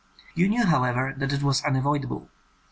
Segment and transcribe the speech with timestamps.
[0.33, 2.27] You knew, however, that it was unavoidable.